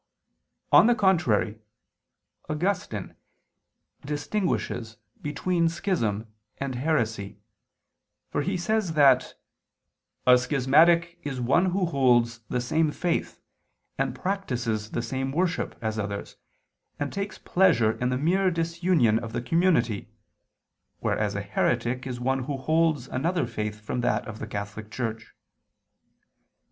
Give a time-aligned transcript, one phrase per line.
[0.71, 1.59] On the contrary,
[2.49, 3.21] Augustine (Contra Faust.
[3.21, 3.85] xx, 3; Contra Crescon.
[3.85, 4.07] ii, 4)
[4.81, 7.37] distinguishes between schism and heresy,
[8.27, 9.35] for he says that
[10.25, 13.39] a "schismatic is one who holds the same faith,
[13.99, 16.35] and practises the same worship, as others,
[16.99, 20.09] and takes pleasure in the mere disunion of the community,
[20.97, 25.35] whereas a heretic is one who holds another faith from that of the Catholic Church."